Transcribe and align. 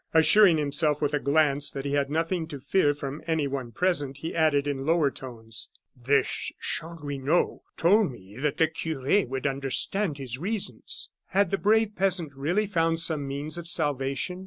Assuring 0.15 0.57
himself, 0.57 0.99
with 0.99 1.13
a 1.13 1.19
glance, 1.19 1.69
that 1.69 1.85
he 1.85 1.93
had 1.93 2.09
nothing 2.09 2.47
to 2.47 2.59
fear 2.59 2.95
from 2.95 3.21
anyone 3.27 3.71
present, 3.71 4.17
he 4.17 4.35
added, 4.35 4.65
in 4.65 4.83
lower 4.83 5.11
tones: 5.11 5.69
"This 5.95 6.51
Chanlouineau 6.59 7.61
told 7.77 8.11
me 8.11 8.35
that 8.39 8.57
the 8.57 8.65
cure 8.67 9.23
would 9.27 9.45
understand 9.45 10.17
his 10.17 10.39
reasons." 10.39 11.11
Had 11.27 11.51
the 11.51 11.59
brave 11.59 11.95
peasant 11.95 12.33
really 12.35 12.65
found 12.65 12.99
some 12.99 13.27
means 13.27 13.59
of 13.59 13.67
salvation? 13.67 14.39